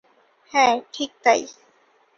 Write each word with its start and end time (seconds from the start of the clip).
হ্যাঁ, 0.51 0.75
ঠিক 0.93 1.11
তাই। 1.23 1.41